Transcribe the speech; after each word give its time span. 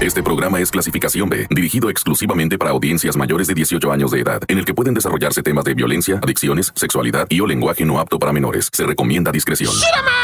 Este 0.00 0.22
programa 0.22 0.60
es 0.60 0.70
clasificación 0.70 1.28
B, 1.28 1.48
dirigido 1.50 1.90
exclusivamente 1.90 2.56
para 2.56 2.70
audiencias 2.70 3.16
mayores 3.16 3.48
de 3.48 3.54
18 3.54 3.90
años 3.90 4.12
de 4.12 4.20
edad, 4.20 4.40
en 4.46 4.58
el 4.58 4.64
que 4.64 4.72
pueden 4.72 4.94
desarrollarse 4.94 5.42
temas 5.42 5.64
de 5.64 5.74
violencia, 5.74 6.20
adicciones, 6.22 6.72
sexualidad 6.76 7.26
y 7.28 7.40
o 7.40 7.46
lenguaje 7.46 7.84
no 7.84 7.98
apto 7.98 8.16
para 8.16 8.32
menores. 8.32 8.68
Se 8.72 8.84
recomienda 8.84 9.32
discreción. 9.32 9.72
¡Shiraman! 9.74 10.14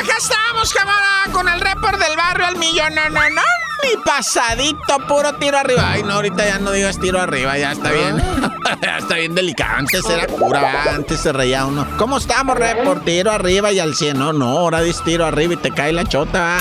Acá 0.00 0.16
estamos, 0.18 0.72
camarada, 0.72 1.32
con 1.32 1.48
el 1.48 1.60
report 1.60 1.98
del 1.98 2.16
barrio 2.16 2.46
al 2.46 2.56
millón. 2.56 2.94
No, 2.94 3.08
no, 3.08 3.30
no. 3.30 3.42
Mi 3.82 4.00
pasadito, 4.04 4.98
puro 5.08 5.34
tiro 5.34 5.58
arriba. 5.58 5.90
Ay, 5.90 6.04
no, 6.04 6.12
ahorita 6.12 6.46
ya 6.46 6.58
no 6.60 6.70
digas 6.70 7.00
tiro 7.00 7.20
arriba, 7.20 7.58
ya 7.58 7.72
está 7.72 7.90
bien. 7.90 8.22
está 8.98 9.16
bien 9.16 9.34
delicado. 9.34 9.78
Antes 9.78 10.04
era 10.08 10.26
cura, 10.26 10.84
antes 10.94 11.20
se 11.20 11.32
reía 11.32 11.66
uno. 11.66 11.86
¿Cómo 11.96 12.18
estamos, 12.18 12.56
report? 12.56 13.04
Tiro 13.04 13.30
arriba 13.30 13.72
y 13.72 13.78
al 13.78 13.94
100. 13.94 14.18
No, 14.18 14.32
no, 14.32 14.58
ahora 14.58 14.80
dices 14.80 15.02
tiro 15.04 15.26
arriba 15.26 15.54
y 15.54 15.56
te 15.56 15.70
cae 15.70 15.92
la 15.92 16.04
chota, 16.04 16.58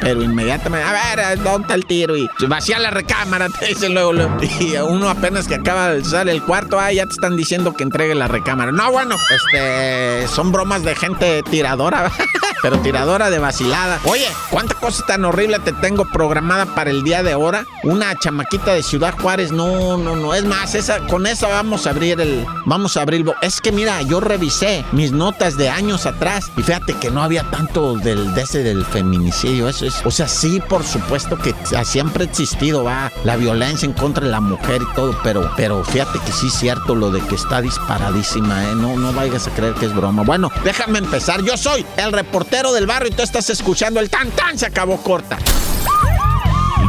pero 0.00 0.22
inmediatamente. 0.22 0.86
A 0.86 0.92
ver, 1.14 1.42
¿dónde 1.42 1.62
está 1.62 1.74
el 1.74 1.86
tiro? 1.86 2.16
Y 2.16 2.28
vacía 2.48 2.78
la 2.78 2.90
recámara, 2.90 3.48
te 3.60 3.66
dicen 3.66 3.94
luego, 3.94 4.12
luego. 4.12 4.36
Y 4.60 4.76
uno 4.76 5.08
apenas 5.08 5.48
que 5.48 5.56
acaba 5.56 5.90
de 5.90 6.00
usar 6.00 6.28
el 6.28 6.42
cuarto, 6.42 6.78
ah, 6.78 6.92
ya 6.92 7.06
te 7.06 7.12
están 7.12 7.36
diciendo 7.36 7.74
que 7.74 7.82
entregue 7.82 8.14
la 8.14 8.28
recámara. 8.28 8.72
No, 8.72 8.90
bueno, 8.92 9.16
este. 9.30 10.28
Son 10.28 10.52
bromas 10.52 10.82
de 10.82 10.94
gente 10.94 11.42
tiradora, 11.50 12.10
pero 12.62 12.78
tiradora 12.80 13.30
de 13.30 13.38
vacilada. 13.38 13.98
Oye, 14.04 14.28
¿cuánta 14.50 14.74
cosa 14.74 15.04
tan 15.06 15.24
horrible 15.24 15.58
te 15.58 15.72
tengo 15.72 16.04
programada 16.04 16.66
para 16.66 16.90
el 16.90 17.02
día 17.02 17.22
de 17.22 17.32
ahora? 17.32 17.66
Una 17.82 18.14
chamaquita 18.16 18.74
de 18.74 18.82
Ciudad 18.82 19.14
Juárez, 19.18 19.52
no, 19.52 19.96
no, 19.96 20.16
no. 20.16 20.34
Es 20.34 20.44
más, 20.44 20.74
esa, 20.74 21.00
con 21.06 21.26
esa 21.26 21.39
vamos 21.48 21.86
a 21.86 21.90
abrir 21.90 22.20
el. 22.20 22.44
Vamos 22.66 22.96
a 22.96 23.02
abrir. 23.02 23.24
Es 23.42 23.60
que 23.60 23.72
mira, 23.72 24.02
yo 24.02 24.20
revisé 24.20 24.84
mis 24.92 25.12
notas 25.12 25.56
de 25.56 25.68
años 25.68 26.06
atrás 26.06 26.50
y 26.56 26.62
fíjate 26.62 26.94
que 26.94 27.10
no 27.10 27.22
había 27.22 27.42
tanto 27.50 27.96
del, 27.96 28.34
de 28.34 28.42
ese 28.42 28.62
del 28.62 28.84
feminicidio. 28.84 29.68
Eso 29.68 29.86
es. 29.86 30.04
O 30.04 30.10
sea, 30.10 30.28
sí, 30.28 30.60
por 30.60 30.84
supuesto 30.84 31.36
que 31.38 31.54
siempre 31.84 32.24
ha 32.24 32.26
existido, 32.26 32.84
va, 32.84 33.10
la 33.24 33.36
violencia 33.36 33.86
en 33.86 33.92
contra 33.92 34.24
de 34.24 34.30
la 34.30 34.40
mujer 34.40 34.82
y 34.82 34.94
todo, 34.94 35.18
pero, 35.22 35.50
pero 35.56 35.84
fíjate 35.84 36.18
que 36.20 36.32
sí 36.32 36.48
es 36.48 36.54
cierto 36.54 36.94
lo 36.94 37.10
de 37.10 37.20
que 37.22 37.34
está 37.34 37.60
disparadísima, 37.60 38.64
¿eh? 38.64 38.74
No, 38.74 38.96
no 38.96 39.12
vayas 39.12 39.46
a 39.46 39.50
creer 39.50 39.74
que 39.74 39.86
es 39.86 39.94
broma. 39.94 40.22
Bueno, 40.22 40.50
déjame 40.64 40.98
empezar. 40.98 41.42
Yo 41.42 41.56
soy 41.56 41.84
el 41.96 42.12
reportero 42.12 42.72
del 42.72 42.86
barrio 42.86 43.10
y 43.10 43.14
tú 43.14 43.22
estás 43.22 43.50
escuchando 43.50 44.00
el 44.00 44.10
tan 44.10 44.30
tan, 44.30 44.58
se 44.58 44.66
acabó 44.66 44.98
corta. 44.98 45.38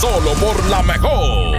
Solo 0.00 0.32
por 0.34 0.64
la 0.68 0.82
mejor. 0.82 1.52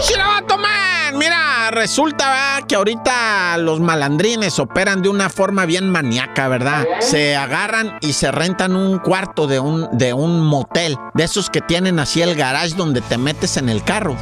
Shirabato 0.00 0.58
Man, 0.58 1.16
mira, 1.18 1.70
resulta 1.70 2.28
¿verdad? 2.28 2.66
que 2.66 2.74
ahorita 2.74 3.56
los 3.58 3.78
malandrines 3.80 4.58
operan 4.58 5.02
de 5.02 5.08
una 5.08 5.28
forma 5.30 5.66
bien 5.66 5.88
maníaca, 5.88 6.48
¿verdad? 6.48 6.84
Se 7.00 7.36
agarran 7.36 7.98
y 8.00 8.14
se 8.14 8.30
rentan 8.32 8.74
un 8.74 8.98
cuarto 8.98 9.46
de 9.46 9.60
un, 9.60 9.88
de 9.92 10.12
un 10.12 10.40
motel, 10.40 10.96
de 11.14 11.24
esos 11.24 11.50
que 11.50 11.60
tienen 11.60 11.98
así 12.00 12.22
el 12.22 12.34
garage 12.34 12.74
donde 12.74 13.00
te 13.00 13.18
metes 13.18 13.56
en 13.56 13.68
el 13.68 13.84
carro. 13.84 14.16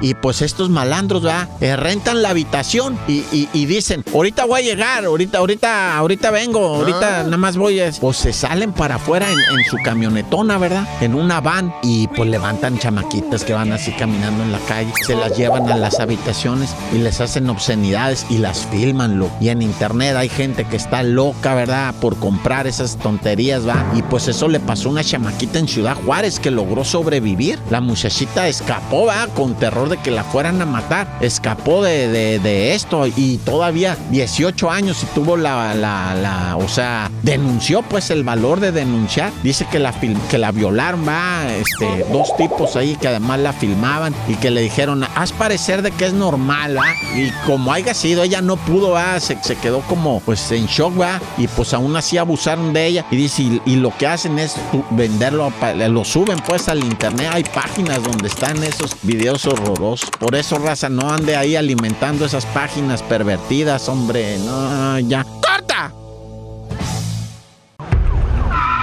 Y 0.00 0.14
pues 0.14 0.40
estos 0.40 0.70
malandros, 0.70 1.22
¿verdad? 1.22 1.48
Eh, 1.60 1.76
rentan 1.76 2.22
la 2.22 2.30
habitación 2.30 2.98
y, 3.08 3.24
y- 3.32 3.48
y 3.52 3.66
dicen, 3.66 4.04
ahorita 4.14 4.44
voy 4.46 4.60
a 4.60 4.64
llegar, 4.64 5.04
ahorita, 5.04 5.38
ahorita, 5.38 5.96
ahorita 5.98 6.30
vengo, 6.30 6.76
ahorita 6.76 7.24
nada 7.24 7.36
más 7.36 7.56
voy 7.56 7.80
a... 7.80 7.90
Pues 8.00 8.16
se 8.16 8.32
salen 8.32 8.72
para 8.72 8.94
afuera 8.96 9.26
en, 9.30 9.38
en 9.38 9.64
su 9.64 9.76
camionetona, 9.82 10.56
¿verdad? 10.58 10.86
En 11.08 11.14
una 11.14 11.40
van 11.40 11.72
y 11.82 12.06
pues 12.08 12.28
levantan 12.28 12.78
chamaquitas 12.78 13.42
que 13.42 13.54
van 13.54 13.72
así 13.72 13.92
caminando 13.92 14.42
en 14.42 14.52
la 14.52 14.58
calle, 14.58 14.92
se 15.06 15.16
las 15.16 15.34
llevan 15.38 15.66
a 15.70 15.74
las 15.74 16.00
habitaciones 16.00 16.74
y 16.94 16.98
les 16.98 17.22
hacen 17.22 17.48
obscenidades 17.48 18.26
y 18.28 18.36
las 18.36 18.66
filman, 18.66 19.18
lo. 19.18 19.30
Y 19.40 19.48
en 19.48 19.62
internet 19.62 20.16
hay 20.16 20.28
gente 20.28 20.66
que 20.66 20.76
está 20.76 21.02
loca, 21.02 21.54
¿verdad? 21.54 21.94
Por 21.98 22.16
comprar 22.18 22.66
esas 22.66 22.98
tonterías, 22.98 23.66
¿va? 23.66 23.86
Y 23.94 24.02
pues 24.02 24.28
eso 24.28 24.48
le 24.48 24.60
pasó 24.60 24.90
a 24.90 24.92
una 24.92 25.02
chamaquita 25.02 25.58
en 25.58 25.66
Ciudad 25.68 25.96
Juárez 26.04 26.38
que 26.38 26.50
logró 26.50 26.84
sobrevivir. 26.84 27.58
La 27.70 27.80
muchachita 27.80 28.46
escapó, 28.46 29.06
¿va? 29.06 29.28
Con 29.28 29.54
terror 29.54 29.88
de 29.88 29.96
que 29.96 30.10
la 30.10 30.24
fueran 30.24 30.60
a 30.60 30.66
matar. 30.66 31.08
Escapó 31.22 31.82
de, 31.82 32.08
de- 32.08 32.38
de 32.38 32.74
esto 32.74 33.06
y 33.06 33.38
todavía 33.38 33.96
18 34.10 34.70
años 34.70 35.02
y 35.02 35.06
tuvo 35.14 35.38
la, 35.38 35.74
la, 35.74 36.14
la- 36.14 36.56
o 36.58 36.68
sea, 36.68 37.10
denunció 37.22 37.80
pues 37.80 38.10
el 38.10 38.24
valor 38.24 38.60
de 38.60 38.72
denunciar. 38.72 39.32
Dice 39.42 39.66
que 39.72 39.78
la, 39.78 39.94
que 40.28 40.36
la 40.36 40.52
violaron, 40.52 40.97
va, 41.06 41.46
este, 41.54 42.04
dos 42.10 42.36
tipos 42.36 42.76
ahí 42.76 42.96
que 42.96 43.08
además 43.08 43.40
la 43.40 43.52
filmaban 43.52 44.14
y 44.28 44.34
que 44.34 44.50
le 44.50 44.60
dijeron, 44.62 45.04
haz 45.14 45.32
parecer 45.32 45.82
de 45.82 45.90
que 45.90 46.06
es 46.06 46.12
normal. 46.12 46.78
Y 47.14 47.30
como 47.46 47.72
haya 47.72 47.94
sido, 47.94 48.22
ella 48.22 48.40
no 48.40 48.56
pudo, 48.56 48.90
va, 48.90 49.18
se, 49.20 49.38
se 49.42 49.56
quedó 49.56 49.80
como 49.82 50.20
pues 50.20 50.50
en 50.52 50.66
shock, 50.66 51.00
va. 51.00 51.20
Y 51.36 51.48
pues 51.48 51.74
aún 51.74 51.96
así 51.96 52.18
abusaron 52.18 52.72
de 52.72 52.86
ella. 52.86 53.06
Y 53.10 53.16
dice, 53.16 53.42
y, 53.42 53.62
y 53.66 53.76
lo 53.76 53.96
que 53.96 54.06
hacen 54.06 54.38
es 54.38 54.56
venderlo, 54.90 55.52
lo 55.88 56.04
suben 56.04 56.38
pues 56.46 56.68
al 56.68 56.82
internet. 56.84 57.30
Hay 57.32 57.44
páginas 57.44 58.02
donde 58.02 58.28
están 58.28 58.62
esos 58.62 58.96
videos 59.02 59.46
horrorosos. 59.46 60.10
Por 60.18 60.34
eso, 60.34 60.58
raza, 60.58 60.88
no 60.88 61.10
ande 61.10 61.36
ahí 61.36 61.56
alimentando 61.56 62.24
esas 62.24 62.46
páginas 62.46 63.02
pervertidas, 63.02 63.88
hombre. 63.88 64.38
No, 64.38 64.98
ya. 65.00 65.24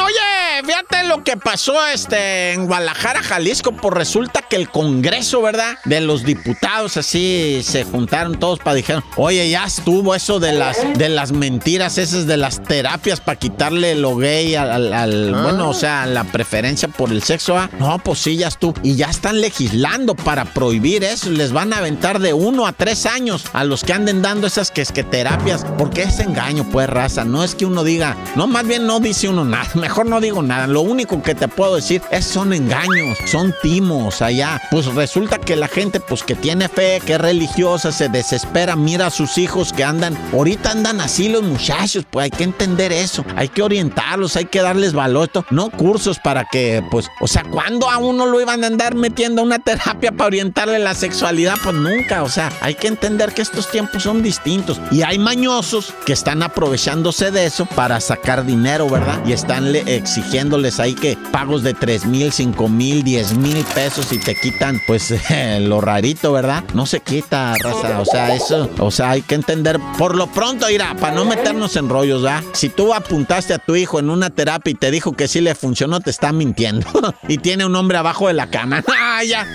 Oye, 0.00 0.64
fíjate 0.64 1.06
lo 1.06 1.22
que 1.22 1.36
pasó 1.36 1.74
este, 1.88 2.52
en 2.52 2.66
Guadalajara, 2.66 3.22
Jalisco. 3.22 3.72
Pues 3.72 3.94
resulta 3.94 4.42
que 4.42 4.56
el 4.56 4.68
Congreso, 4.70 5.42
¿verdad? 5.42 5.76
De 5.84 6.00
los 6.00 6.24
diputados 6.24 6.96
así 6.96 7.60
se 7.64 7.84
juntaron 7.84 8.38
todos 8.38 8.58
para 8.58 8.74
dijeron, 8.76 9.04
oye, 9.16 9.48
ya 9.50 9.64
estuvo 9.64 10.14
eso 10.14 10.40
de 10.40 10.52
las, 10.52 10.76
de 10.98 11.08
las 11.08 11.32
mentiras, 11.32 11.98
esas 11.98 12.26
de 12.26 12.36
las 12.36 12.62
terapias 12.62 13.20
para 13.20 13.38
quitarle 13.38 13.94
lo 13.94 14.16
gay 14.16 14.54
al, 14.54 14.70
al- 14.70 14.92
al- 14.92 15.32
bueno, 15.42 15.68
o 15.70 15.74
sea, 15.74 16.06
la 16.06 16.24
preferencia 16.24 16.88
por 16.88 17.10
el 17.10 17.22
sexo. 17.22 17.56
¿ah? 17.58 17.70
No, 17.78 17.98
pues 17.98 18.20
sí, 18.20 18.36
ya 18.36 18.48
estuvo. 18.48 18.74
Y 18.82 18.96
ya 18.96 19.06
están 19.06 19.40
legislando 19.40 20.14
para 20.14 20.44
prohibir 20.44 21.04
eso. 21.04 21.30
Les 21.30 21.52
van 21.52 21.72
a 21.72 21.78
aventar 21.78 22.18
de 22.18 22.32
uno 22.32 22.66
a 22.66 22.72
tres 22.72 23.06
años 23.06 23.44
a 23.52 23.64
los 23.64 23.84
que 23.84 23.92
anden 23.92 24.22
dando 24.22 24.46
esas 24.46 24.70
que 24.70 24.80
es 24.82 24.90
que 24.92 25.04
terapias. 25.04 25.64
Porque 25.78 26.02
es 26.02 26.18
engaño, 26.20 26.64
pues, 26.70 26.88
raza. 26.88 27.24
No 27.24 27.44
es 27.44 27.54
que 27.54 27.66
uno 27.66 27.84
diga, 27.84 28.16
no, 28.36 28.46
más 28.46 28.66
bien 28.66 28.86
no 28.86 28.98
dice 29.00 29.28
uno 29.28 29.44
nada. 29.44 29.68
Mejor 29.82 30.06
no 30.06 30.20
digo 30.20 30.42
nada. 30.42 30.66
Lo 30.66 30.82
único 30.82 31.22
que 31.22 31.34
te 31.34 31.48
puedo 31.48 31.74
decir 31.74 32.02
es 32.10 32.24
son 32.24 32.52
engaños, 32.52 33.18
son 33.26 33.54
timos 33.62 34.22
allá. 34.22 34.60
Pues 34.70 34.86
resulta 34.86 35.38
que 35.38 35.56
la 35.56 35.66
gente, 35.66 35.98
pues 35.98 36.22
que 36.22 36.36
tiene 36.36 36.68
fe, 36.68 37.00
que 37.04 37.14
es 37.14 37.20
religiosa, 37.20 37.90
se 37.90 38.08
desespera, 38.08 38.76
mira 38.76 39.06
a 39.06 39.10
sus 39.10 39.38
hijos 39.38 39.72
que 39.72 39.82
andan, 39.82 40.16
ahorita 40.32 40.70
andan 40.70 41.00
así 41.00 41.28
los 41.28 41.42
muchachos, 41.42 42.06
pues 42.08 42.24
hay 42.24 42.30
que 42.30 42.44
entender 42.44 42.92
eso, 42.92 43.24
hay 43.34 43.48
que 43.48 43.62
orientarlos, 43.62 44.36
hay 44.36 44.44
que 44.44 44.62
darles 44.62 44.92
valor, 44.92 45.22
no 45.50 45.70
cursos 45.70 46.18
para 46.18 46.44
que, 46.44 46.84
pues, 46.90 47.08
o 47.20 47.26
sea, 47.26 47.42
¿cuándo 47.44 47.90
a 47.90 47.98
uno 47.98 48.26
lo 48.26 48.40
iban 48.40 48.62
a 48.62 48.68
andar 48.68 48.94
metiendo 48.94 49.42
a 49.42 49.44
una 49.44 49.58
terapia 49.58 50.12
para 50.12 50.28
orientarle 50.28 50.78
la 50.78 50.94
sexualidad? 50.94 51.56
Pues 51.62 51.74
nunca, 51.74 52.22
o 52.22 52.28
sea, 52.28 52.52
hay 52.60 52.74
que 52.74 52.86
entender 52.86 53.32
que 53.32 53.42
estos 53.42 53.68
tiempos 53.68 54.04
son 54.04 54.22
distintos 54.22 54.80
y 54.92 55.02
hay 55.02 55.18
mañosos 55.18 55.92
que 56.06 56.12
están 56.12 56.42
aprovechándose 56.42 57.32
de 57.32 57.46
eso 57.46 57.66
para 57.66 58.00
sacar 58.00 58.46
dinero, 58.46 58.88
¿verdad? 58.88 59.20
Y 59.26 59.32
están 59.32 59.71
le- 59.72 59.96
exigiéndoles 59.96 60.78
ahí 60.80 60.94
que 60.94 61.16
pagos 61.32 61.62
de 61.62 61.74
3 61.74 62.06
mil, 62.06 62.32
5 62.32 62.68
mil, 62.68 63.02
10 63.02 63.34
mil 63.34 63.64
pesos 63.74 64.12
y 64.12 64.18
te 64.18 64.34
quitan, 64.34 64.80
pues, 64.86 65.12
lo 65.60 65.80
rarito, 65.80 66.32
¿verdad? 66.32 66.64
No 66.74 66.86
se 66.86 67.00
quita, 67.00 67.54
raza. 67.62 68.00
O 68.00 68.04
sea, 68.04 68.34
eso, 68.34 68.70
o 68.78 68.90
sea, 68.90 69.10
hay 69.10 69.22
que 69.22 69.34
entender. 69.34 69.78
Por 69.98 70.14
lo 70.16 70.26
pronto, 70.28 70.68
irá, 70.70 70.94
para 70.96 71.14
no 71.14 71.24
meternos 71.24 71.76
en 71.76 71.88
rollos, 71.88 72.22
¿verdad? 72.22 72.42
Si 72.52 72.68
tú 72.68 72.94
apuntaste 72.94 73.54
a 73.54 73.58
tu 73.58 73.74
hijo 73.76 73.98
en 73.98 74.10
una 74.10 74.30
terapia 74.30 74.70
y 74.70 74.74
te 74.74 74.90
dijo 74.90 75.12
que 75.12 75.28
sí 75.28 75.40
le 75.40 75.54
funcionó, 75.54 76.00
te 76.00 76.10
está 76.10 76.32
mintiendo. 76.32 76.86
y 77.28 77.38
tiene 77.38 77.64
un 77.66 77.74
hombre 77.76 77.98
abajo 77.98 78.28
de 78.28 78.34
la 78.34 78.48
cama. 78.48 78.82
¡Ah, 78.98 79.22
ya! 79.24 79.46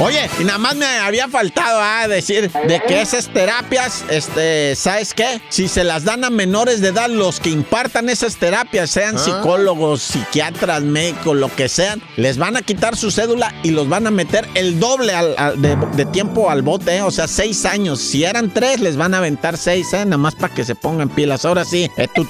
Oye, 0.00 0.28
y 0.40 0.44
nada 0.44 0.58
más 0.58 0.76
me 0.76 0.86
había 0.86 1.28
faltado 1.28 1.80
a 1.80 2.06
decir 2.08 2.50
de 2.50 2.80
que 2.86 3.00
esas 3.00 3.28
terapias, 3.28 4.04
este, 4.08 4.74
¿sabes 4.76 5.12
qué? 5.12 5.40
Si 5.48 5.68
se 5.68 5.84
las 5.84 6.04
dan 6.04 6.24
a 6.24 6.30
menores 6.30 6.80
de 6.80 6.88
edad, 6.88 7.08
los 7.10 7.40
que 7.40 7.50
impartan 7.50 8.08
esas 8.08 8.36
terapias, 8.36 8.90
sean 8.90 9.18
psicólogos, 9.18 10.02
psiquiatras, 10.02 10.82
médicos, 10.82 11.36
lo 11.36 11.54
que 11.54 11.68
sean, 11.68 12.00
les 12.16 12.38
van 12.38 12.56
a 12.56 12.62
quitar 12.62 12.96
su 12.96 13.10
cédula 13.10 13.52
y 13.62 13.70
los 13.70 13.88
van 13.88 14.06
a 14.06 14.10
meter 14.10 14.48
el 14.54 14.78
doble 14.78 15.12
al- 15.14 15.34
al- 15.36 15.60
de, 15.60 15.76
de 15.94 16.06
tiempo 16.06 16.48
al 16.50 16.62
bote, 16.62 16.96
¿eh? 16.96 17.02
o 17.02 17.10
sea, 17.10 17.26
seis 17.28 17.64
años. 17.64 18.00
Si 18.00 18.24
eran 18.24 18.52
tres, 18.54 18.80
les 18.80 18.96
van 18.96 19.14
a 19.14 19.18
aventar 19.18 19.56
seis, 19.56 19.92
¿eh? 19.92 20.04
Nada 20.04 20.16
más 20.18 20.34
para 20.36 20.54
que 20.54 20.64
se 20.64 20.74
pongan 20.74 21.08
pilas. 21.08 21.44
Ahora 21.44 21.64
sí, 21.64 21.90
eh, 21.96 22.08
tu. 22.14 22.24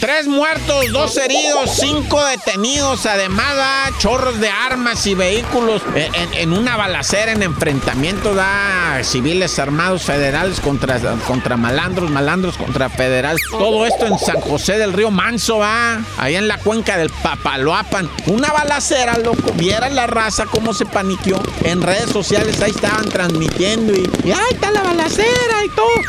Tres 0.00 0.26
muertos, 0.26 0.90
dos 0.92 1.16
heridos, 1.16 1.70
cinco 1.78 2.22
detenidos, 2.24 3.06
además, 3.06 3.54
ah, 3.58 3.90
chorros 3.98 4.40
de 4.40 4.48
armas 4.48 5.06
y 5.06 5.14
vehículos 5.14 5.73
eh, 5.94 6.10
en, 6.14 6.34
en 6.34 6.52
un 6.52 6.64
Una 6.64 6.78
balacera 6.78 7.32
en 7.32 7.42
enfrentamiento 7.42 8.34
da 8.34 9.00
civiles 9.02 9.58
armados 9.58 10.04
federales 10.04 10.60
contra, 10.60 10.98
contra 11.26 11.58
malandros, 11.58 12.10
malandros 12.10 12.56
contra 12.56 12.88
federales. 12.88 13.42
Todo 13.50 13.84
esto 13.84 14.06
en 14.06 14.18
San 14.18 14.40
José 14.40 14.78
del 14.78 14.94
Río 14.94 15.10
Manso, 15.10 15.58
va. 15.58 16.00
Ahí 16.16 16.36
en 16.36 16.48
la 16.48 16.56
cuenca 16.56 16.96
del 16.96 17.10
Papaloapan. 17.10 18.08
Una 18.28 18.50
balacera, 18.50 19.18
loco. 19.18 19.52
Vieran 19.56 19.94
la 19.94 20.06
raza 20.06 20.46
cómo 20.46 20.72
se 20.72 20.86
paniqueó. 20.86 21.38
En 21.64 21.82
redes 21.82 22.08
sociales 22.08 22.62
ahí 22.62 22.70
estaban 22.70 23.10
transmitiendo 23.10 23.92
y, 23.92 24.10
y 24.24 24.32
ahí 24.32 24.38
está 24.50 24.70
la 24.70 24.82
balacera 24.82 25.63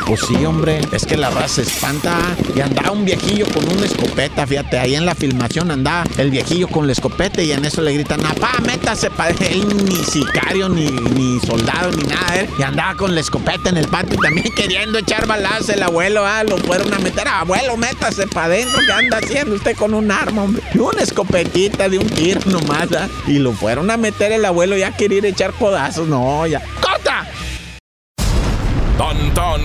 Pues 0.06 0.20
sí, 0.20 0.44
hombre. 0.44 0.80
Es 0.92 1.04
que 1.04 1.16
la 1.16 1.30
raza 1.30 1.56
se 1.56 1.62
espanta. 1.62 2.16
Y 2.54 2.60
andaba 2.60 2.92
un 2.92 3.04
viejillo 3.04 3.46
con 3.52 3.68
una 3.68 3.86
escopeta, 3.86 4.46
fíjate. 4.46 4.78
Ahí 4.78 4.94
en 4.94 5.04
la 5.04 5.14
filmación 5.14 5.70
andaba 5.70 6.04
el 6.16 6.30
viejillo 6.30 6.68
con 6.68 6.86
la 6.86 6.92
escopeta 6.92 7.42
y 7.42 7.52
en 7.52 7.64
eso 7.64 7.82
le 7.82 7.92
gritan, 7.92 8.24
apá, 8.24 8.52
métase 8.64 9.10
para 9.10 9.30
él 9.40 9.84
ni 9.84 9.96
sicario, 9.96 10.68
ni, 10.68 10.90
ni 10.90 11.40
soldado, 11.40 11.90
ni 11.90 12.04
nada. 12.04 12.40
¿eh? 12.40 12.48
Y 12.58 12.62
andaba 12.62 12.94
con 12.94 13.14
la 13.14 13.20
escopeta 13.20 13.70
en 13.70 13.78
el 13.78 13.88
patio 13.88 14.18
también 14.20 14.46
queriendo 14.56 14.98
echar 14.98 15.26
balazos 15.26 15.70
el 15.70 15.82
abuelo. 15.82 16.24
Ah, 16.24 16.44
lo 16.44 16.58
fueron 16.58 16.94
a 16.94 16.98
meter. 16.98 17.26
Abuelo, 17.26 17.76
métase 17.76 18.26
para 18.26 18.46
adentro. 18.46 18.80
¿Qué 18.86 18.92
anda 18.92 19.18
haciendo 19.18 19.56
usted 19.56 19.76
con 19.76 19.92
un 19.94 20.10
arma, 20.10 20.42
hombre? 20.42 20.62
Y 20.72 20.78
una 20.78 21.02
escopetita 21.02 21.88
de 21.88 21.98
un 21.98 22.08
tiro 22.08 22.40
nomás. 22.46 22.92
¿ah? 22.92 23.08
Y 23.26 23.38
lo 23.38 23.52
fueron 23.52 23.90
a 23.90 23.96
meter 23.96 24.32
el 24.32 24.44
abuelo 24.44 24.76
ya 24.76 24.96
quería 24.96 25.26
echar 25.26 25.52
codazos. 25.52 26.06
No, 26.06 26.46
ya. 26.46 26.62
¡Corta! 26.80 27.26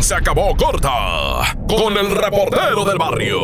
Se 0.02 0.16
acabó 0.16 0.54
corta 0.58 1.56
con 1.66 1.96
el 1.96 2.12
reportero 2.14 2.84
del 2.84 2.98
barrio. 2.98 3.40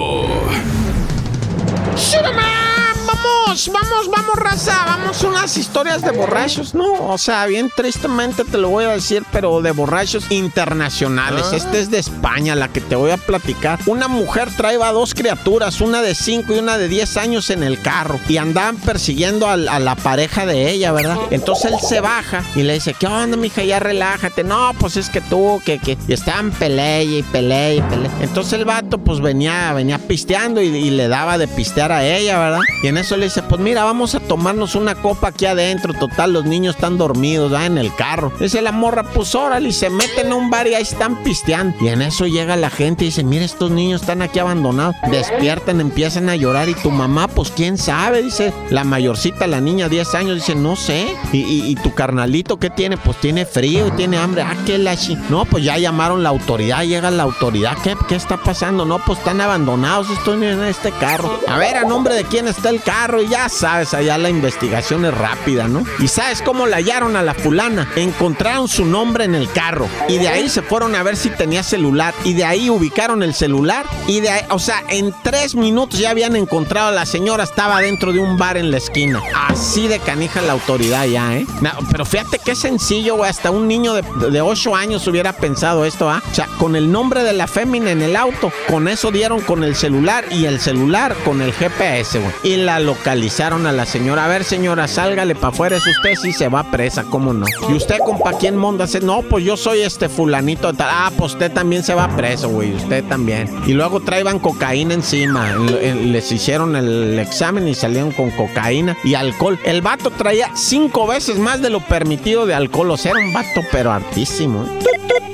Vamos, 3.47 3.71
vamos, 3.71 4.09
vamos, 4.09 4.35
raza. 4.35 4.83
Vamos 4.85 5.23
unas 5.23 5.55
historias 5.55 6.01
de 6.01 6.11
borrachos, 6.11 6.75
¿no? 6.75 7.07
O 7.07 7.17
sea, 7.17 7.45
bien 7.45 7.71
tristemente 7.73 8.43
te 8.43 8.57
lo 8.57 8.67
voy 8.67 8.83
a 8.83 8.89
decir, 8.89 9.23
pero 9.31 9.61
de 9.61 9.71
borrachos 9.71 10.29
internacionales. 10.31 11.45
Ah. 11.53 11.55
Este 11.55 11.79
es 11.79 11.89
de 11.89 11.97
España, 11.97 12.55
la 12.55 12.67
que 12.67 12.81
te 12.81 12.97
voy 12.97 13.11
a 13.11 13.15
platicar. 13.15 13.79
Una 13.85 14.09
mujer 14.09 14.49
traía 14.57 14.91
dos 14.91 15.13
criaturas, 15.13 15.79
una 15.79 16.01
de 16.01 16.13
5 16.13 16.55
y 16.55 16.59
una 16.59 16.77
de 16.77 16.89
10 16.89 17.15
años 17.15 17.49
en 17.49 17.63
el 17.63 17.81
carro. 17.81 18.19
Y 18.27 18.35
andaban 18.35 18.75
persiguiendo 18.75 19.47
a, 19.47 19.55
la 19.55 19.95
pareja 19.95 20.45
de 20.45 20.69
ella, 20.69 20.91
¿verdad? 20.91 21.17
Entonces 21.31 21.71
él 21.71 21.79
se 21.87 22.01
baja 22.01 22.43
y 22.53 22.63
le 22.63 22.73
dice, 22.73 22.95
¿qué 22.99 23.07
onda, 23.07 23.37
mija? 23.37 23.63
Ya 23.63 23.79
relájate. 23.79 24.43
No, 24.43 24.73
pues 24.77 24.97
es 24.97 25.09
que 25.09 25.21
tú, 25.21 25.61
que, 25.63 25.79
que... 25.79 25.97
Y 26.05 26.11
estaban 26.11 26.51
pelea 26.51 27.01
y 27.01 27.23
pelea 27.23 27.75
y 27.75 27.81
pelea. 27.81 28.11
Entonces 28.19 28.51
el 28.59 28.65
vato, 28.65 28.97
pues 28.97 29.21
venía, 29.21 29.71
venía 29.71 29.99
pisteando 29.99 30.61
y, 30.61 30.65
y 30.65 30.89
le 30.89 31.07
daba 31.07 31.37
de 31.37 31.47
pistear 31.47 31.93
a 31.93 32.05
ella, 32.05 32.37
¿verdad? 32.39 32.59
Y 32.83 32.87
en 32.87 32.97
eso 32.97 33.15
le 33.15 33.25
dice, 33.25 33.36
pues 33.43 33.59
mira, 33.61 33.83
vamos 33.83 34.15
a 34.15 34.19
tomarnos 34.19 34.75
una 34.75 34.95
copa 34.95 35.29
aquí 35.29 35.45
adentro. 35.45 35.93
Total, 35.93 36.33
los 36.33 36.45
niños 36.45 36.75
están 36.75 36.97
dormidos, 36.97 37.51
¿verdad? 37.51 37.67
En 37.67 37.77
el 37.77 37.93
carro. 37.95 38.31
Dice 38.39 38.61
la 38.61 38.71
morra, 38.71 39.03
pues 39.03 39.33
órale, 39.35 39.69
y 39.69 39.73
se 39.73 39.89
meten 39.89 40.31
a 40.31 40.35
un 40.35 40.49
bar 40.49 40.67
y 40.67 40.75
ahí 40.75 40.83
están 40.83 41.23
pisteando. 41.23 41.75
Y 41.81 41.87
en 41.89 42.01
eso 42.01 42.25
llega 42.27 42.55
la 42.55 42.69
gente 42.69 43.03
y 43.03 43.07
dice, 43.07 43.23
mira, 43.23 43.45
estos 43.45 43.71
niños 43.71 44.01
están 44.01 44.21
aquí 44.21 44.39
abandonados. 44.39 44.95
Despiertan, 45.11 45.81
empiezan 45.81 46.29
a 46.29 46.35
llorar 46.35 46.69
y 46.69 46.73
tu 46.75 46.91
mamá, 46.91 47.27
pues 47.27 47.51
quién 47.51 47.77
sabe, 47.77 48.21
dice 48.23 48.53
la 48.69 48.83
mayorcita, 48.83 49.47
la 49.47 49.61
niña, 49.61 49.89
10 49.89 50.15
años, 50.15 50.35
dice, 50.35 50.55
no 50.55 50.75
sé. 50.75 51.07
Y, 51.33 51.39
y- 51.71 51.77
tu 51.77 51.93
carnalito, 51.93 52.57
¿qué 52.57 52.69
tiene? 52.71 52.97
Pues 52.97 53.17
tiene 53.17 53.45
frío 53.45 53.87
y 53.87 53.91
tiene 53.91 54.17
hambre. 54.17 54.41
Ah, 54.41 54.55
qué 54.65 54.77
la 54.79 54.95
No, 55.29 55.45
pues 55.45 55.63
ya 55.63 55.77
llamaron 55.77 56.23
la 56.23 56.29
autoridad, 56.29 56.83
llega 56.83 57.11
la 57.11 57.23
autoridad. 57.23 57.77
¿Qué, 57.83 57.95
qué 58.07 58.15
está 58.15 58.37
pasando? 58.37 58.83
No, 58.83 58.97
pues 59.05 59.19
están 59.19 59.41
abandonados 59.41 60.07
niños 60.35 60.57
en 60.57 60.65
este 60.65 60.91
carro. 60.91 61.39
A 61.47 61.57
ver, 61.57 61.77
a 61.77 61.83
nombre 61.83 62.15
de 62.15 62.23
quién 62.25 62.47
está 62.47 62.69
el 62.69 62.81
carro. 62.81 63.21
Ya 63.29 63.49
sabes, 63.49 63.93
allá 63.93 64.17
la 64.17 64.29
investigación 64.29 65.05
es 65.05 65.13
rápida, 65.13 65.67
¿no? 65.67 65.83
Y 65.99 66.07
sabes 66.07 66.41
cómo 66.41 66.67
la 66.67 66.77
hallaron 66.77 67.15
a 67.15 67.23
la 67.23 67.33
fulana. 67.33 67.89
Encontraron 67.95 68.67
su 68.67 68.85
nombre 68.85 69.25
en 69.25 69.35
el 69.35 69.51
carro. 69.51 69.87
Y 70.07 70.17
de 70.17 70.27
ahí 70.27 70.49
se 70.49 70.61
fueron 70.61 70.95
a 70.95 71.03
ver 71.03 71.17
si 71.17 71.29
tenía 71.29 71.63
celular. 71.63 72.13
Y 72.23 72.33
de 72.33 72.45
ahí 72.45 72.69
ubicaron 72.69 73.23
el 73.23 73.33
celular. 73.33 73.85
Y 74.07 74.21
de 74.21 74.29
ahí, 74.29 74.45
o 74.49 74.59
sea, 74.59 74.83
en 74.89 75.13
tres 75.23 75.55
minutos 75.55 75.99
ya 75.99 76.11
habían 76.11 76.35
encontrado 76.35 76.89
a 76.89 76.91
la 76.91 77.05
señora. 77.05 77.43
Estaba 77.43 77.81
dentro 77.81 78.13
de 78.13 78.19
un 78.19 78.37
bar 78.37 78.57
en 78.57 78.71
la 78.71 78.77
esquina. 78.77 79.21
Así 79.47 79.87
de 79.87 79.99
canija 79.99 80.41
la 80.41 80.53
autoridad 80.53 81.05
ya, 81.05 81.35
¿eh? 81.35 81.45
Pero 81.91 82.05
fíjate 82.05 82.39
qué 82.39 82.55
sencillo, 82.55 83.15
güey. 83.15 83.29
Hasta 83.29 83.51
un 83.51 83.67
niño 83.67 83.93
de, 83.93 84.03
de 84.31 84.41
8 84.41 84.75
años 84.75 85.07
hubiera 85.07 85.33
pensado 85.33 85.85
esto, 85.85 86.09
¿ah? 86.09 86.21
O 86.31 86.35
sea, 86.35 86.47
con 86.57 86.75
el 86.75 86.91
nombre 86.91 87.23
de 87.23 87.33
la 87.33 87.47
fémina 87.47 87.91
en 87.91 88.01
el 88.01 88.15
auto. 88.15 88.51
Con 88.69 88.87
eso 88.87 89.11
dieron 89.11 89.41
con 89.41 89.63
el 89.63 89.75
celular. 89.75 90.25
Y 90.31 90.45
el 90.45 90.59
celular 90.59 91.15
con 91.25 91.41
el 91.41 91.53
GPS, 91.53 92.19
güey. 92.19 92.33
Y 92.43 92.57
la 92.57 92.79
localizaron 93.17 93.65
a 93.65 93.71
la 93.71 93.85
señora. 93.87 94.25
A 94.25 94.27
ver, 94.27 94.43
señora, 94.43 94.87
sálgale 94.87 95.33
para 95.33 95.47
afuera. 95.47 95.77
Es 95.77 95.87
usted 95.87 96.13
sí 96.21 96.31
se 96.33 96.47
va 96.49 96.63
presa, 96.69 97.03
¿cómo 97.03 97.33
no? 97.33 97.47
¿Y 97.67 97.73
usted, 97.73 97.97
compa, 98.05 98.33
quién 98.33 98.55
monda? 98.55 98.85
No, 99.01 99.23
pues 99.23 99.43
yo 99.43 99.57
soy 99.57 99.79
este 99.81 100.07
fulanito. 100.07 100.71
de 100.71 100.77
tal. 100.77 100.89
Ah, 100.91 101.11
pues 101.17 101.33
usted 101.33 101.51
también 101.51 101.83
se 101.83 101.95
va 101.95 102.15
preso, 102.15 102.49
güey. 102.49 102.75
Usted 102.75 103.03
también. 103.05 103.49
Y 103.65 103.73
luego 103.73 103.99
traían 104.01 104.37
cocaína 104.39 104.93
encima. 104.93 105.49
En- 105.51 105.69
en- 105.81 106.11
Les 106.11 106.31
hicieron 106.31 106.75
el 106.75 107.17
examen 107.19 107.67
y 107.67 107.73
salieron 107.73 108.11
con 108.11 108.29
cocaína 108.31 108.95
y 109.03 109.15
alcohol. 109.15 109.57
El 109.65 109.81
vato 109.81 110.11
traía 110.11 110.51
cinco 110.55 111.07
veces 111.07 111.37
más 111.39 111.59
de 111.61 111.71
lo 111.71 111.79
permitido 111.79 112.45
de 112.45 112.53
alcohol. 112.53 112.91
O 112.91 112.97
sea, 112.97 113.11
era 113.13 113.19
un 113.21 113.33
vato, 113.33 113.61
pero 113.71 113.91
hartísimo. 113.91 114.63
¿eh? 114.63 115.26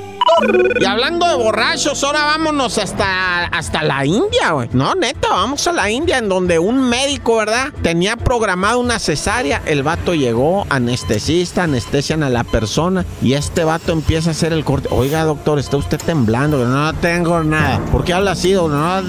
Y 0.80 0.84
hablando 0.84 1.26
de 1.28 1.34
borrachos, 1.36 2.02
ahora 2.02 2.24
vámonos 2.24 2.78
hasta, 2.78 3.44
hasta 3.46 3.82
la 3.82 4.04
India, 4.04 4.50
güey. 4.52 4.68
No, 4.72 4.94
neta, 4.94 5.28
vamos 5.28 5.66
a 5.66 5.72
la 5.72 5.90
India, 5.90 6.18
en 6.18 6.28
donde 6.28 6.58
un 6.58 6.88
médico, 6.88 7.36
¿verdad? 7.36 7.72
Tenía 7.82 8.16
programado 8.16 8.80
una 8.80 8.98
cesárea. 8.98 9.62
El 9.66 9.82
vato 9.82 10.14
llegó, 10.14 10.66
anestesista, 10.70 11.64
anestesian 11.64 12.22
a 12.22 12.30
la 12.30 12.44
persona. 12.44 13.04
Y 13.22 13.34
este 13.34 13.64
vato 13.64 13.92
empieza 13.92 14.30
a 14.30 14.32
hacer 14.32 14.52
el 14.52 14.64
corte. 14.64 14.88
Oiga, 14.90 15.24
doctor, 15.24 15.58
está 15.58 15.76
usted 15.76 16.00
temblando. 16.04 16.64
No 16.64 16.92
tengo 16.94 17.42
nada. 17.44 17.80
¿Por 17.92 18.04
qué 18.04 18.12
habla 18.12 18.32
así? 18.32 18.52
No, 18.52 19.02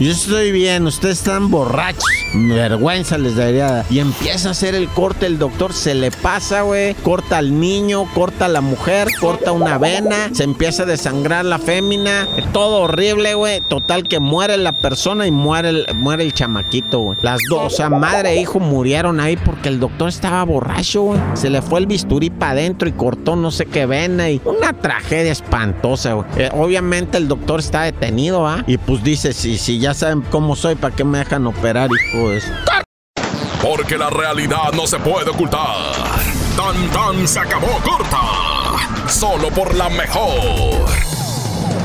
yo 0.00 0.10
estoy 0.10 0.52
bien, 0.52 0.86
ustedes 0.86 1.18
están 1.18 1.50
borrachos. 1.50 2.04
Vergüenza 2.34 3.18
les 3.18 3.36
dar. 3.36 3.84
Y 3.90 3.98
empieza 3.98 4.48
a 4.48 4.52
hacer 4.52 4.74
el 4.74 4.88
corte. 4.88 5.26
El 5.26 5.38
doctor 5.38 5.72
se 5.72 5.94
le 5.94 6.10
pasa, 6.10 6.62
güey. 6.62 6.94
Corta 6.94 7.38
al 7.38 7.58
niño, 7.60 8.06
corta 8.14 8.46
a 8.46 8.48
la 8.48 8.60
mujer, 8.60 9.08
corta 9.20 9.52
una 9.52 9.78
vena. 9.78 10.30
Se 10.32 10.44
empieza 10.44 10.61
a 10.62 10.84
desangrar 10.84 11.44
la 11.44 11.58
fémina. 11.58 12.28
Todo 12.52 12.82
horrible, 12.82 13.34
güey. 13.34 13.60
Total 13.62 14.04
que 14.04 14.20
muere 14.20 14.56
la 14.56 14.72
persona 14.72 15.26
y 15.26 15.32
muere 15.32 15.70
el, 15.70 15.86
muere 15.96 16.22
el 16.22 16.32
chamaquito, 16.32 17.00
güey. 17.00 17.18
Las 17.20 17.40
dos, 17.48 17.60
o 17.64 17.70
sea, 17.70 17.90
madre 17.90 18.30
e 18.30 18.40
hijo 18.40 18.60
murieron 18.60 19.18
ahí 19.18 19.36
porque 19.36 19.68
el 19.68 19.80
doctor 19.80 20.08
estaba 20.08 20.44
borracho, 20.44 21.02
güey. 21.02 21.20
Se 21.34 21.50
le 21.50 21.62
fue 21.62 21.80
el 21.80 21.86
bisturí 21.86 22.30
para 22.30 22.52
adentro 22.52 22.88
y 22.88 22.92
cortó 22.92 23.34
no 23.34 23.50
sé 23.50 23.66
qué 23.66 23.86
vena 23.86 24.30
y 24.30 24.40
una 24.44 24.72
tragedia 24.72 25.32
espantosa, 25.32 26.12
güey. 26.12 26.26
Eh, 26.36 26.50
obviamente 26.52 27.18
el 27.18 27.26
doctor 27.26 27.58
está 27.58 27.82
detenido, 27.82 28.46
¿ah? 28.46 28.62
Y 28.68 28.78
pues 28.78 29.02
dice, 29.02 29.32
si, 29.32 29.58
si 29.58 29.80
ya 29.80 29.94
saben 29.94 30.22
cómo 30.30 30.54
soy, 30.54 30.76
¿para 30.76 30.94
qué 30.94 31.02
me 31.02 31.18
dejan 31.18 31.44
operar, 31.46 31.90
hijo 31.90 32.30
de? 32.30 32.40
Porque 33.60 33.98
la 33.98 34.10
realidad 34.10 34.72
no 34.74 34.86
se 34.86 34.98
puede 34.98 35.28
ocultar. 35.28 35.92
Tan 36.56 36.88
tan 36.90 37.26
se 37.26 37.40
acabó 37.40 37.66
corta. 37.82 38.61
Solo 39.08 39.50
por 39.50 39.74
la 39.74 39.88
mejor. 39.88 40.86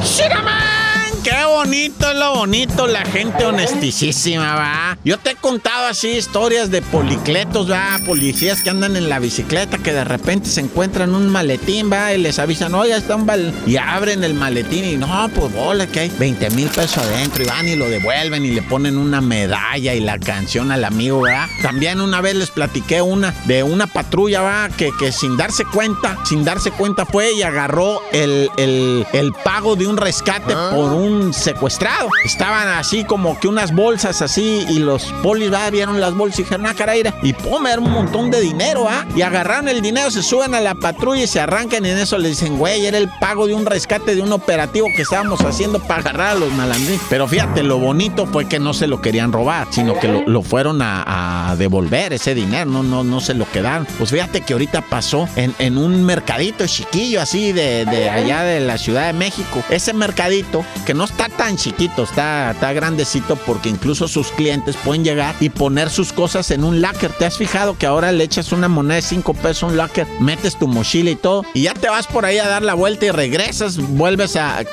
¡Shiraman! 0.03 0.86
Qué 1.27 1.43
bonito 1.45 2.09
es 2.09 2.15
lo 2.17 2.35
bonito, 2.35 2.87
la 2.87 3.03
gente 3.03 3.43
honestísima, 3.45 4.55
va. 4.55 4.97
Yo 5.03 5.17
te 5.17 5.31
he 5.31 5.35
contado 5.35 5.87
así 5.87 6.07
historias 6.11 6.71
de 6.71 6.81
policletos, 6.81 7.69
va, 7.69 7.99
policías 8.05 8.63
que 8.63 8.69
andan 8.69 8.95
en 8.95 9.09
la 9.09 9.19
bicicleta 9.19 9.77
que 9.77 9.91
de 9.91 10.05
repente 10.05 10.47
se 10.47 10.61
encuentran 10.61 11.13
un 11.13 11.27
maletín, 11.27 11.91
va, 11.91 12.13
y 12.13 12.17
les 12.17 12.39
avisan, 12.39 12.73
oye, 12.75 12.95
está 12.95 13.17
un 13.17 13.25
bal... 13.25 13.53
Y 13.65 13.75
abren 13.75 14.23
el 14.23 14.35
maletín 14.35 14.85
y 14.85 14.95
no, 14.95 15.29
pues 15.35 15.51
bola, 15.53 15.85
que 15.87 15.99
hay 15.99 16.09
20 16.17 16.49
mil 16.51 16.69
pesos 16.69 16.99
adentro, 16.99 17.43
y 17.43 17.45
van 17.45 17.67
y 17.67 17.75
lo 17.75 17.89
devuelven 17.89 18.45
y 18.45 18.51
le 18.51 18.61
ponen 18.61 18.97
una 18.97 19.19
medalla 19.19 19.93
y 19.93 19.99
la 19.99 20.19
canción 20.19 20.71
al 20.71 20.85
amigo, 20.85 21.23
¿verdad? 21.23 21.49
También 21.61 21.99
una 21.99 22.21
vez 22.21 22.35
les 22.35 22.51
platiqué 22.51 23.01
una 23.01 23.33
de 23.47 23.63
una 23.63 23.87
patrulla, 23.87 24.39
va, 24.39 24.69
que, 24.69 24.91
que 24.97 25.11
sin 25.11 25.35
darse 25.35 25.65
cuenta, 25.65 26.19
sin 26.23 26.45
darse 26.45 26.71
cuenta 26.71 27.05
fue 27.05 27.33
y 27.33 27.41
agarró 27.41 27.99
el, 28.13 28.49
el, 28.55 29.05
el 29.11 29.33
pago 29.33 29.75
de 29.75 29.87
un 29.87 29.97
rescate 29.97 30.53
por 30.71 30.93
un 30.93 31.16
secuestrado. 31.33 32.09
Estaban 32.25 32.67
así 32.67 33.03
como 33.03 33.39
que 33.39 33.47
unas 33.47 33.73
bolsas 33.73 34.21
así 34.21 34.65
y 34.69 34.79
los 34.79 35.05
polis 35.23 35.51
va, 35.51 35.69
vieron 35.69 35.99
las 35.99 36.13
bolsas 36.13 36.39
y 36.39 36.43
dijeron, 36.43 36.65
ah, 36.67 36.73
caray, 36.75 37.01
era". 37.01 37.13
y 37.23 37.33
pum, 37.33 37.65
era 37.67 37.79
un 37.79 37.91
montón 37.91 38.31
de 38.31 38.41
dinero, 38.41 38.87
¿ah? 38.89 39.05
Y 39.15 39.21
agarraron 39.21 39.67
el 39.67 39.81
dinero, 39.81 40.11
se 40.11 40.23
suben 40.23 40.53
a 40.55 40.61
la 40.61 40.75
patrulla 40.75 41.23
y 41.23 41.27
se 41.27 41.39
arrancan 41.39 41.85
y 41.85 41.89
en 41.89 41.97
eso 41.97 42.17
le 42.17 42.29
dicen, 42.29 42.57
güey, 42.57 42.85
era 42.85 42.97
el 42.97 43.09
pago 43.19 43.47
de 43.47 43.53
un 43.53 43.65
rescate 43.65 44.15
de 44.15 44.21
un 44.21 44.31
operativo 44.31 44.87
que 44.95 45.01
estábamos 45.03 45.41
haciendo 45.41 45.79
para 45.79 46.01
agarrar 46.01 46.35
a 46.35 46.39
los 46.39 46.51
malandrines. 46.53 47.01
Pero 47.09 47.27
fíjate, 47.27 47.63
lo 47.63 47.77
bonito 47.79 48.25
fue 48.25 48.47
que 48.47 48.59
no 48.59 48.73
se 48.73 48.87
lo 48.87 49.01
querían 49.01 49.31
robar, 49.31 49.67
sino 49.71 49.99
que 49.99 50.07
lo, 50.07 50.23
lo 50.27 50.41
fueron 50.41 50.81
a, 50.81 51.51
a 51.51 51.55
devolver 51.55 52.13
ese 52.13 52.35
dinero, 52.35 52.69
no, 52.69 52.83
no, 52.83 53.03
no 53.03 53.19
se 53.21 53.33
lo 53.33 53.49
quedaron. 53.49 53.87
Pues 53.97 54.11
fíjate 54.11 54.41
que 54.41 54.53
ahorita 54.53 54.81
pasó 54.81 55.27
en, 55.35 55.53
en 55.59 55.77
un 55.77 56.03
mercadito 56.05 56.65
chiquillo 56.67 57.21
así 57.21 57.51
de, 57.51 57.85
de 57.85 58.09
allá 58.09 58.43
de 58.43 58.59
la 58.59 58.77
Ciudad 58.77 59.07
de 59.07 59.13
México. 59.13 59.63
Ese 59.69 59.93
mercadito, 59.93 60.63
que 60.85 60.93
no 60.93 61.06
está 61.09 61.29
tan 61.29 61.57
chiquito, 61.57 62.03
está, 62.03 62.51
está 62.51 62.73
grandecito 62.73 63.35
porque 63.35 63.69
incluso 63.69 64.07
sus 64.07 64.27
clientes 64.29 64.75
pueden 64.77 65.03
llegar 65.03 65.35
y 65.39 65.49
poner 65.49 65.89
sus 65.89 66.13
cosas 66.13 66.51
en 66.51 66.63
un 66.63 66.81
locker. 66.81 67.11
¿Te 67.11 67.25
has 67.25 67.37
fijado 67.37 67.77
que 67.77 67.85
ahora 67.85 68.11
le 68.11 68.23
echas 68.23 68.51
una 68.51 68.67
moneda 68.67 68.95
de 68.95 69.01
5 69.01 69.33
pesos 69.35 69.63
a 69.63 69.65
un 69.67 69.77
locker, 69.77 70.07
metes 70.19 70.57
tu 70.57 70.67
mochila 70.67 71.09
y 71.09 71.15
todo, 71.15 71.43
y 71.53 71.63
ya 71.63 71.73
te 71.73 71.89
vas 71.89 72.07
por 72.07 72.25
ahí 72.25 72.37
a 72.37 72.47
dar 72.47 72.61
la 72.61 72.73
vuelta 72.73 73.05
y 73.05 73.11
regresas, 73.11 73.77
vuelves 73.77 74.35
a, 74.35 74.63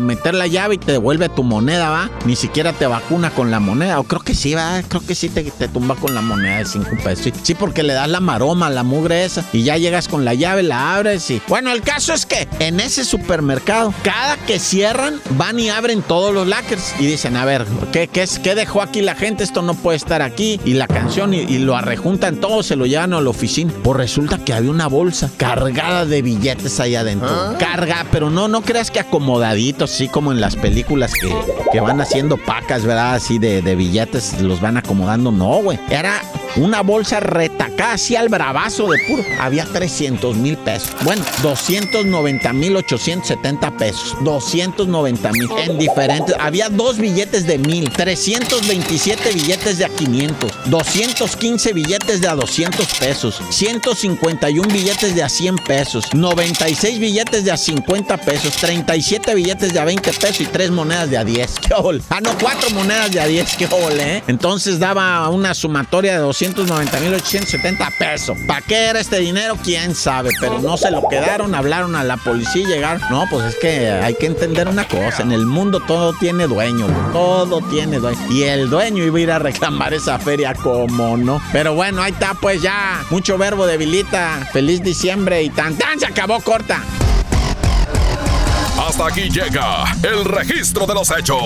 meter 0.00 0.34
la 0.34 0.46
llave 0.46 0.76
y 0.76 0.78
te 0.78 0.92
devuelve 0.92 1.28
tu 1.28 1.42
moneda, 1.42 1.90
¿va? 1.90 2.10
Ni 2.24 2.36
siquiera 2.36 2.72
te 2.72 2.86
vacuna 2.86 3.30
con 3.30 3.50
la 3.50 3.60
moneda. 3.60 3.98
O 4.00 4.04
creo 4.04 4.20
que 4.20 4.34
sí, 4.34 4.54
va, 4.54 4.82
creo 4.86 5.04
que 5.04 5.14
sí 5.14 5.28
te, 5.28 5.42
te 5.44 5.68
tumba 5.68 5.96
con 5.96 6.14
la 6.14 6.20
moneda 6.20 6.58
de 6.58 6.64
5 6.64 6.90
pesos. 7.02 7.32
Sí, 7.42 7.54
porque 7.54 7.82
le 7.82 7.92
das 7.92 8.08
la 8.08 8.20
maroma, 8.20 8.70
la 8.70 8.82
mugre 8.82 9.24
esa, 9.24 9.44
y 9.52 9.64
ya 9.64 9.76
llegas 9.76 10.08
con 10.08 10.24
la 10.24 10.34
llave, 10.34 10.62
la 10.62 10.94
abres 10.94 11.30
y. 11.30 11.42
Bueno, 11.48 11.72
el 11.72 11.82
caso 11.82 12.12
es 12.12 12.26
que 12.26 12.48
en 12.60 12.80
ese 12.80 13.04
supermercado, 13.04 13.92
cada 14.02 14.36
que 14.36 14.58
cierran, 14.58 15.20
van 15.30 15.57
y 15.58 15.68
abren 15.68 16.02
todos 16.02 16.34
los 16.34 16.46
lockers 16.46 16.94
y 16.98 17.06
dicen, 17.06 17.36
a 17.36 17.44
ver, 17.44 17.66
¿qué, 17.92 18.08
qué, 18.08 18.22
es, 18.22 18.38
qué 18.38 18.54
dejó 18.54 18.82
aquí 18.82 19.02
la 19.02 19.14
gente? 19.14 19.44
Esto 19.44 19.62
no 19.62 19.74
puede 19.74 19.96
estar 19.96 20.22
aquí. 20.22 20.60
Y 20.64 20.74
la 20.74 20.86
canción 20.86 21.34
y, 21.34 21.38
y 21.38 21.58
lo 21.58 21.76
arrejuntan 21.76 22.36
todo, 22.36 22.62
se 22.62 22.76
lo 22.76 22.86
llevan 22.86 23.12
a 23.12 23.20
la 23.20 23.30
oficina. 23.30 23.72
Pues 23.82 23.96
resulta 23.96 24.38
que 24.44 24.52
había 24.52 24.70
una 24.70 24.86
bolsa 24.86 25.30
cargada 25.36 26.04
de 26.04 26.22
billetes 26.22 26.80
ahí 26.80 26.94
adentro. 26.94 27.28
¿Ah? 27.30 27.56
Carga, 27.58 28.06
pero 28.10 28.30
no, 28.30 28.48
no 28.48 28.62
creas 28.62 28.90
que 28.90 29.00
acomodaditos, 29.00 29.92
así 29.92 30.08
como 30.08 30.32
en 30.32 30.40
las 30.40 30.56
películas 30.56 31.12
que, 31.14 31.34
que 31.72 31.80
van 31.80 32.00
haciendo 32.00 32.36
pacas, 32.36 32.84
¿verdad? 32.84 33.14
Así 33.14 33.38
de, 33.38 33.62
de 33.62 33.74
billetes, 33.76 34.40
los 34.40 34.60
van 34.60 34.76
acomodando. 34.76 35.30
No, 35.30 35.62
güey. 35.62 35.78
Era 35.90 36.20
una 36.58 36.82
bolsa 36.82 37.20
retacada 37.20 37.92
así 37.92 38.16
al 38.16 38.28
bravazo 38.28 38.90
de 38.90 38.98
puro. 39.06 39.22
Había 39.38 39.64
300 39.64 40.36
mil 40.36 40.56
pesos. 40.56 40.90
Bueno, 41.04 41.24
290 41.42 42.52
mil 42.52 42.74
870 42.76 43.70
pesos. 43.76 44.16
290 44.22 45.32
mil 45.32 45.48
en 45.64 45.78
diferentes. 45.78 46.34
Había 46.38 46.68
dos 46.68 46.98
billetes 46.98 47.46
de 47.46 47.58
mil, 47.58 47.90
327 47.90 49.32
billetes 49.34 49.78
de 49.78 49.84
a 49.84 49.88
500, 49.88 50.52
215 50.66 51.72
billetes 51.72 52.20
de 52.20 52.28
a 52.28 52.34
200 52.34 52.86
pesos, 52.98 53.40
151 53.50 54.68
billetes 54.68 55.14
de 55.14 55.22
a 55.22 55.28
100 55.28 55.56
pesos, 55.58 56.12
96 56.12 56.98
billetes 56.98 57.44
de 57.44 57.52
a 57.52 57.56
50 57.56 58.16
pesos, 58.18 58.54
37 58.54 59.34
billetes 59.36 59.72
de 59.72 59.78
a 59.78 59.84
20 59.84 60.12
pesos 60.12 60.40
y 60.40 60.46
3 60.46 60.72
monedas 60.72 61.08
de 61.08 61.18
a 61.18 61.24
10. 61.24 61.54
¡Qué 61.68 61.74
ole! 61.74 62.02
Ah, 62.10 62.20
no, 62.20 62.36
4 62.36 62.70
monedas 62.70 63.12
de 63.12 63.20
a 63.20 63.26
10. 63.26 63.56
¡Qué 63.56 63.68
ole, 63.70 64.16
eh! 64.16 64.22
Entonces 64.26 64.80
daba 64.80 65.28
una 65.28 65.54
sumatoria 65.54 66.12
de 66.12 66.18
200 66.18 66.47
290.870 66.54 67.92
pesos. 67.98 68.38
¿Para 68.46 68.60
qué 68.60 68.86
era 68.86 69.00
este 69.00 69.18
dinero? 69.18 69.56
¿Quién 69.62 69.94
sabe? 69.94 70.30
Pero 70.40 70.60
no 70.60 70.76
se 70.76 70.90
lo 70.90 71.08
quedaron, 71.08 71.54
hablaron 71.54 71.94
a 71.96 72.04
la 72.04 72.16
policía 72.16 72.62
y 72.62 72.66
llegaron. 72.66 73.02
No, 73.10 73.26
pues 73.30 73.46
es 73.46 73.56
que 73.56 73.90
hay 73.90 74.14
que 74.14 74.26
entender 74.26 74.68
una 74.68 74.86
cosa. 74.86 75.22
En 75.22 75.32
el 75.32 75.46
mundo 75.46 75.80
todo 75.80 76.12
tiene 76.14 76.46
dueño. 76.46 76.86
Todo 77.12 77.60
tiene 77.68 77.98
dueño. 77.98 78.18
Y 78.30 78.44
el 78.44 78.70
dueño 78.70 79.04
iba 79.04 79.18
a 79.18 79.20
ir 79.20 79.30
a 79.32 79.38
reclamar 79.38 79.94
esa 79.94 80.18
feria, 80.18 80.54
como 80.54 81.16
no. 81.16 81.40
Pero 81.52 81.74
bueno, 81.74 82.02
ahí 82.02 82.12
está 82.12 82.34
pues 82.34 82.62
ya. 82.62 83.04
Mucho 83.10 83.38
verbo 83.38 83.66
debilita. 83.66 84.48
Feliz 84.52 84.82
diciembre 84.82 85.42
y 85.42 85.50
tan 85.50 85.76
tan 85.76 85.98
se 85.98 86.06
acabó 86.06 86.40
corta. 86.40 86.82
Hasta 88.78 89.06
aquí 89.06 89.28
llega 89.28 89.84
el 90.02 90.24
registro 90.24 90.86
de 90.86 90.94
los 90.94 91.10
hechos. 91.10 91.42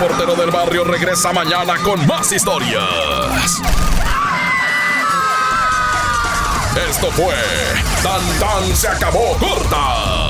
Reportero 0.00 0.36
del 0.36 0.52
barrio 0.52 0.84
regresa 0.84 1.32
mañana 1.32 1.74
con 1.82 2.06
más 2.06 2.30
historias. 2.30 3.60
Esto 6.88 7.10
fue 7.10 7.34
Tan 8.00 8.22
Tan 8.38 8.76
se 8.76 8.86
acabó 8.86 9.36
corta 9.38 10.27